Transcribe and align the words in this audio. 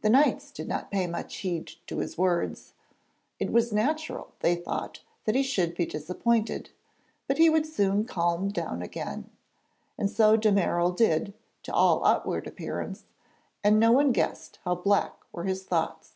The 0.00 0.08
Knights 0.08 0.50
did 0.50 0.66
not 0.66 0.90
pay 0.90 1.06
much 1.06 1.34
heed 1.40 1.72
to 1.86 1.98
his 1.98 2.16
words; 2.16 2.72
it 3.38 3.52
was 3.52 3.70
natural, 3.70 4.32
they 4.40 4.54
thought, 4.54 5.02
that 5.26 5.34
he 5.34 5.42
should 5.42 5.74
be 5.76 5.84
disappointed, 5.84 6.70
but 7.28 7.36
he 7.36 7.50
would 7.50 7.66
soon 7.66 8.06
calm 8.06 8.48
down 8.48 8.80
again. 8.80 9.28
And 9.98 10.08
so 10.08 10.38
de 10.38 10.50
Merall 10.50 10.92
did, 10.92 11.34
to 11.64 11.72
all 11.74 12.02
outward 12.06 12.46
appearance, 12.46 13.04
and 13.62 13.78
no 13.78 13.92
one 13.92 14.10
guessed 14.12 14.58
how 14.64 14.74
black 14.74 15.18
were 15.32 15.44
his 15.44 15.64
thoughts. 15.64 16.14